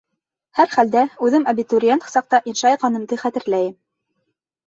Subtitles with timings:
[0.59, 3.77] Һәр хәлдә, үҙем абитуриент саҡта инша яҙғанымды хәтерләйем.